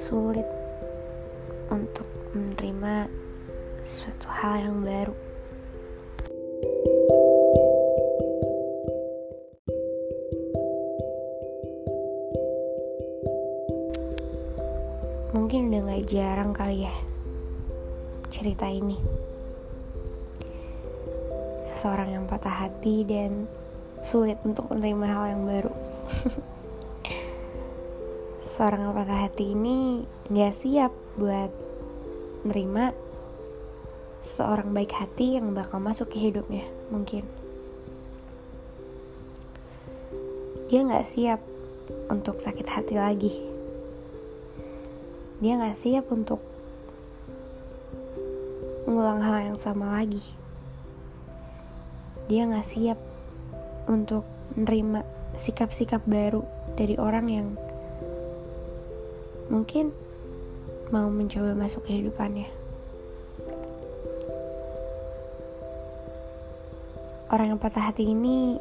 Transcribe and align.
sulit 0.00 0.48
untuk 1.68 2.08
menerima 2.32 3.04
suatu 3.84 4.26
hal 4.32 4.64
yang 4.64 4.80
baru. 4.80 5.12
Mungkin 15.36 15.68
udah 15.68 15.80
gak 15.84 16.04
jarang 16.08 16.56
kali 16.56 16.88
ya 16.88 16.94
cerita 18.32 18.64
ini. 18.72 18.96
Seseorang 21.68 22.08
yang 22.16 22.24
patah 22.24 22.64
hati 22.64 23.04
dan 23.04 23.44
sulit 24.00 24.40
untuk 24.48 24.64
menerima 24.72 25.06
hal 25.12 25.24
yang 25.36 25.42
baru. 25.44 25.72
Seorang 28.60 28.92
patah 28.92 29.24
hati 29.24 29.56
ini 29.56 30.04
gak 30.28 30.52
siap 30.52 30.92
buat 31.16 31.48
menerima 32.44 32.92
seorang 34.20 34.76
baik 34.76 34.92
hati 34.92 35.40
yang 35.40 35.56
bakal 35.56 35.80
masuk 35.80 36.12
ke 36.12 36.28
hidupnya 36.28 36.68
mungkin. 36.92 37.24
Dia 40.68 40.84
gak 40.84 41.08
siap 41.08 41.40
untuk 42.12 42.36
sakit 42.36 42.68
hati 42.68 43.00
lagi 43.00 43.32
dia 45.40 45.56
gak 45.56 45.72
siap 45.72 46.04
untuk 46.12 46.36
mengulang 48.84 49.24
hal 49.24 49.48
yang 49.48 49.56
sama 49.56 49.96
lagi. 49.96 50.20
Dia 52.28 52.44
gak 52.44 52.68
siap 52.68 53.00
untuk 53.88 54.28
menerima 54.52 55.00
sikap-sikap 55.40 56.04
baru 56.04 56.44
dari 56.76 57.00
orang 57.00 57.26
yang 57.32 57.48
mungkin 59.50 59.90
mau 60.94 61.10
mencoba 61.10 61.58
masuk 61.58 61.82
kehidupannya. 61.90 62.46
Orang 67.30 67.54
yang 67.54 67.60
patah 67.62 67.90
hati 67.90 68.10
ini 68.10 68.58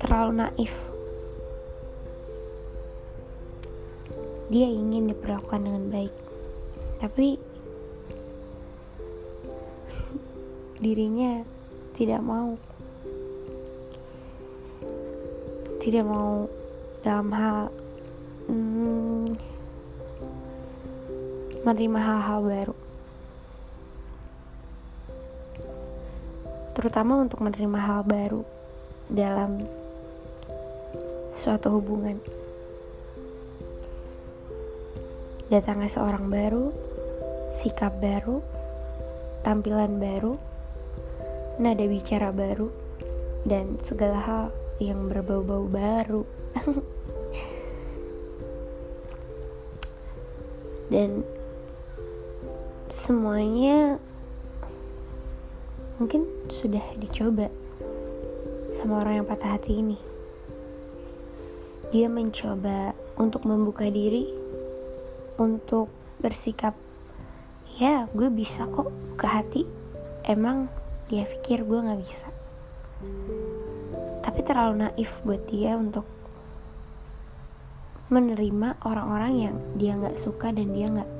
terlalu 0.00 0.44
naif. 0.44 0.72
Dia 4.52 4.68
ingin 4.68 5.08
diperlakukan 5.12 5.60
dengan 5.60 5.84
baik. 5.88 6.14
Tapi 7.00 7.40
dirinya 10.84 11.44
tidak 11.96 12.20
mau. 12.20 12.60
Tidak 15.80 16.04
mau 16.04 16.48
dalam 17.00 17.28
hal 17.32 17.83
hmm, 18.48 19.24
menerima 21.64 21.98
hal-hal 22.00 22.40
baru. 22.44 22.74
Terutama 26.74 27.24
untuk 27.24 27.40
menerima 27.40 27.78
hal 27.80 28.02
baru 28.04 28.42
dalam 29.08 29.64
suatu 31.32 31.80
hubungan. 31.80 32.20
Datangnya 35.48 35.88
seorang 35.88 36.28
baru, 36.28 36.74
sikap 37.54 37.96
baru, 38.02 38.42
tampilan 39.46 40.00
baru, 40.02 40.34
nada 41.62 41.84
bicara 41.86 42.34
baru, 42.34 42.68
dan 43.46 43.78
segala 43.84 44.18
hal 44.18 44.44
yang 44.82 45.06
berbau-bau 45.06 45.68
baru. 45.68 46.22
dan 50.92 51.24
semuanya 52.88 53.96
mungkin 55.96 56.26
sudah 56.50 56.82
dicoba 57.00 57.48
sama 58.74 59.00
orang 59.00 59.22
yang 59.22 59.26
patah 59.26 59.54
hati 59.56 59.78
ini. 59.80 59.98
Dia 61.94 62.10
mencoba 62.10 62.90
untuk 63.14 63.46
membuka 63.46 63.86
diri 63.86 64.26
untuk 65.38 65.90
bersikap 66.18 66.74
ya 67.74 68.06
gue 68.14 68.30
bisa 68.30 68.70
kok 68.70 68.90
ke 69.18 69.26
hati 69.26 69.62
emang 70.22 70.70
dia 71.10 71.26
pikir 71.26 71.66
gue 71.66 71.74
nggak 71.74 71.98
bisa 71.98 72.30
tapi 74.22 74.40
terlalu 74.46 74.86
naif 74.86 75.18
buat 75.26 75.42
dia 75.50 75.74
untuk 75.74 76.06
menerima 78.12 78.80
orang-orang 78.84 79.32
yang 79.38 79.56
dia 79.80 79.96
nggak 79.96 80.20
suka 80.20 80.52
dan 80.52 80.72
dia 80.76 80.92
nggak 80.92 81.10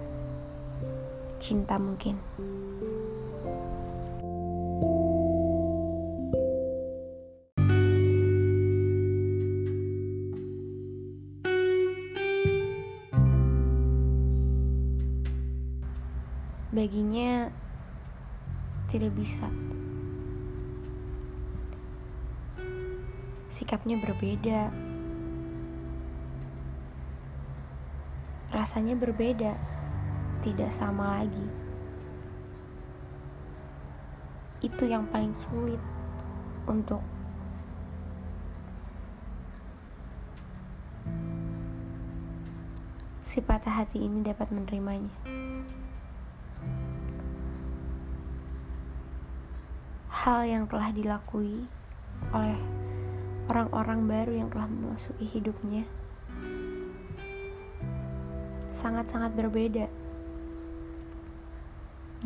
cinta 1.40 1.76
mungkin 1.80 2.20
baginya 16.74 17.48
tidak 18.92 19.14
bisa. 19.16 19.48
Sikapnya 23.48 23.96
berbeda. 24.04 24.83
Rasanya 28.54 28.94
berbeda, 28.94 29.59
tidak 30.47 30.70
sama 30.70 31.19
lagi. 31.19 31.47
Itu 34.62 34.87
yang 34.87 35.10
paling 35.10 35.34
sulit 35.34 35.82
untuk 36.70 37.03
si 43.26 43.43
patah 43.43 43.82
hati 43.82 44.06
ini 44.06 44.22
dapat 44.22 44.54
menerimanya. 44.54 45.10
hal 50.25 50.41
yang 50.48 50.64
telah 50.64 50.88
dilakui 50.88 51.69
oleh 52.32 52.56
orang-orang 53.53 54.09
baru 54.09 54.32
yang 54.32 54.48
telah 54.48 54.64
memasuki 54.64 55.28
hidupnya 55.28 55.84
sangat-sangat 58.74 59.38
berbeda 59.38 59.86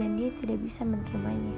dan 0.01 0.17
dia 0.17 0.33
tidak 0.41 0.65
bisa 0.65 0.89
menerimanya. 0.89 1.57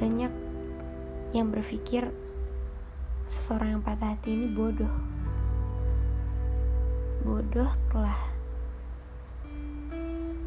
Banyak 0.00 0.32
yang 1.36 1.52
berpikir 1.52 2.08
seseorang 3.28 3.76
yang 3.76 3.82
patah 3.84 4.16
hati 4.16 4.32
ini 4.32 4.48
bodoh. 4.48 4.94
Bodoh 7.20 7.68
telah 7.92 8.16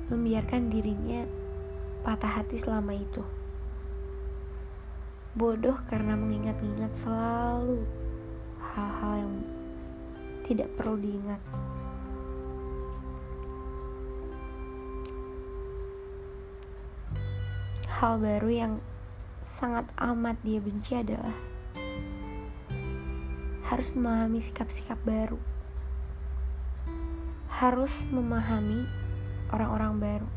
membiarkan 0.10 0.74
dirinya 0.74 1.28
patah 2.02 2.42
hati 2.42 2.56
selama 2.58 2.96
itu. 2.96 3.22
Bodoh 5.38 5.78
karena 5.86 6.18
mengingat-ingat 6.18 6.96
selalu 6.96 8.07
hal-hal 8.78 9.26
yang 9.26 9.34
tidak 10.46 10.70
perlu 10.78 11.02
diingat. 11.02 11.42
Hal 17.98 18.22
baru 18.22 18.50
yang 18.54 18.74
sangat 19.42 19.90
amat 19.98 20.38
dia 20.46 20.62
benci 20.62 20.94
adalah 20.94 21.34
harus 23.66 23.90
memahami 23.98 24.46
sikap-sikap 24.46 25.02
baru. 25.02 25.42
Harus 27.58 28.06
memahami 28.14 28.86
orang-orang 29.50 29.94
baru. 29.98 30.30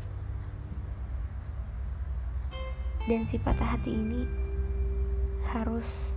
Dan 3.05 3.29
si 3.29 3.37
patah 3.37 3.77
hati 3.77 3.93
ini 3.93 4.25
harus 5.53 6.09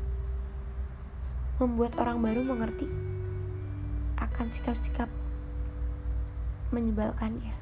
membuat 1.63 1.99
orang 2.03 2.19
baru 2.23 2.41
mengerti 2.43 2.89
akan 4.19 4.47
sikap-sikap 4.51 5.11
menyebalkannya. 6.75 7.55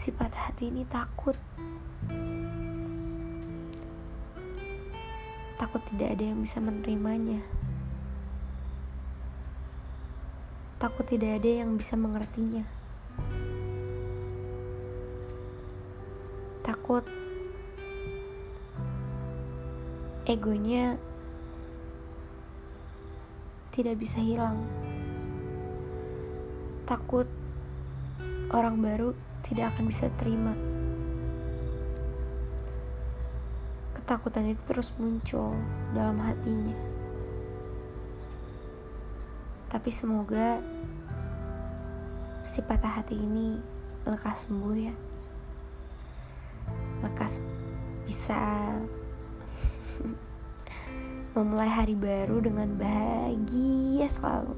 Si 0.00 0.08
patah 0.14 0.48
hati 0.48 0.70
ini 0.70 0.86
takut. 0.88 1.36
Takut 5.60 5.82
tidak 5.92 6.16
ada 6.16 6.24
yang 6.24 6.40
bisa 6.40 6.56
menerimanya. 6.56 7.44
takut 10.80 11.04
tidak 11.04 11.44
ada 11.44 11.60
yang 11.60 11.76
bisa 11.76 11.92
mengertinya. 11.92 12.64
Takut 16.64 17.04
egonya 20.28 21.00
tidak 23.70 23.96
bisa 23.96 24.18
hilang. 24.20 24.60
Takut 26.84 27.24
orang 28.50 28.82
baru 28.82 29.14
tidak 29.46 29.72
akan 29.74 29.84
bisa 29.88 30.10
terima. 30.18 30.52
Ketakutan 33.94 34.50
itu 34.50 34.62
terus 34.66 34.90
muncul 34.98 35.54
dalam 35.94 36.18
hatinya. 36.18 36.74
Tapi 39.70 39.90
semoga 39.94 40.58
si 42.42 42.58
patah 42.66 43.00
hati 43.00 43.14
ini 43.14 43.54
lekas 44.02 44.50
sembuh 44.50 44.74
ya. 44.74 44.94
Lekas 47.06 47.38
bisa 48.02 48.42
memulai 51.34 51.70
hari 51.70 51.94
baru 51.94 52.42
dengan 52.42 52.74
bahagia 52.74 54.06
selalu. 54.10 54.56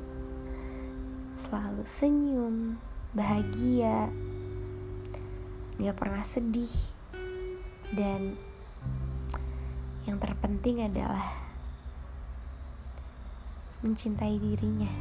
Selalu 1.37 1.85
senyum, 1.85 2.81
bahagia, 3.13 4.09
gak 5.77 5.97
pernah 5.99 6.25
sedih, 6.25 6.73
dan 7.93 8.37
yang 10.09 10.17
terpenting 10.17 10.83
adalah 10.83 11.29
mencintai 13.83 14.39
dirinya. 14.39 14.93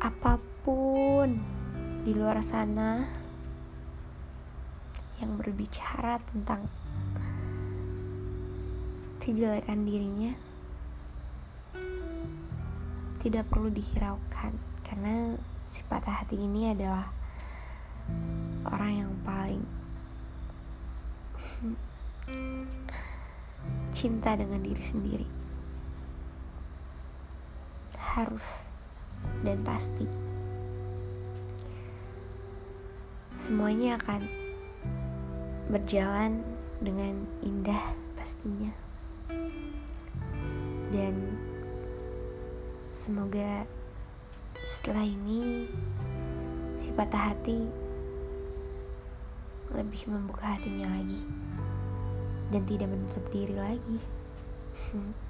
Apa 0.00 0.38
pun 0.62 1.40
di 2.06 2.14
luar 2.14 2.38
sana 2.44 3.25
yang 5.20 5.40
berbicara 5.40 6.20
tentang 6.32 6.68
kejelekan 9.20 9.82
dirinya 9.82 10.32
tidak 13.18 13.48
perlu 13.50 13.74
dihiraukan 13.74 14.54
karena 14.86 15.34
si 15.66 15.82
patah 15.90 16.22
hati 16.22 16.38
ini 16.38 16.70
adalah 16.70 17.10
orang 18.70 18.92
yang 19.02 19.12
paling 19.26 19.62
cinta 23.90 24.38
dengan 24.38 24.62
diri 24.62 24.84
sendiri. 24.84 25.26
Harus 27.98 28.70
dan 29.42 29.58
pasti. 29.66 30.06
Semuanya 33.34 33.98
akan 33.98 34.45
berjalan 35.66 36.44
dengan 36.78 37.26
indah 37.42 37.94
pastinya 38.14 38.70
dan 40.94 41.14
semoga 42.94 43.66
setelah 44.62 45.02
ini 45.02 45.66
si 46.78 46.94
patah 46.94 47.34
hati 47.34 47.66
lebih 49.74 50.06
membuka 50.06 50.54
hatinya 50.54 50.86
lagi 50.94 51.22
dan 52.54 52.62
tidak 52.70 52.86
menutup 52.86 53.24
diri 53.34 53.56
lagi. 53.58 53.98